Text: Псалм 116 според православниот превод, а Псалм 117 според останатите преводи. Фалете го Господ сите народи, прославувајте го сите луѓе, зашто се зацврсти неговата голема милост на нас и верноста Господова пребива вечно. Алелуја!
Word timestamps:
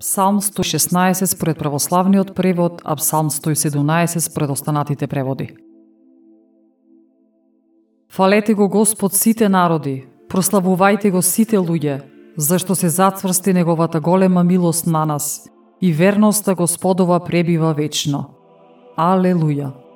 Псалм 0.00 0.40
116 0.40 1.26
според 1.26 1.58
православниот 1.58 2.34
превод, 2.34 2.80
а 2.84 2.96
Псалм 2.96 3.30
117 3.30 4.18
според 4.18 4.50
останатите 4.50 5.06
преводи. 5.06 5.56
Фалете 8.08 8.54
го 8.54 8.68
Господ 8.68 9.12
сите 9.12 9.48
народи, 9.48 10.08
прославувајте 10.28 11.10
го 11.10 11.22
сите 11.22 11.58
луѓе, 11.58 12.00
зашто 12.36 12.74
се 12.74 12.88
зацврсти 12.88 13.52
неговата 13.52 14.00
голема 14.00 14.44
милост 14.44 14.86
на 14.86 15.04
нас 15.06 15.48
и 15.80 15.92
верноста 15.92 16.54
Господова 16.54 17.20
пребива 17.20 17.74
вечно. 17.74 18.24
Алелуја! 18.96 19.89